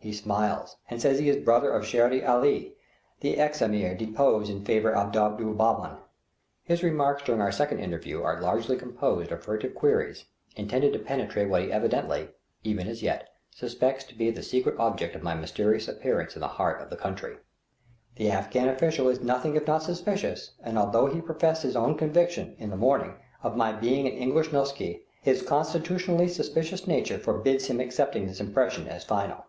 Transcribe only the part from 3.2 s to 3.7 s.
ex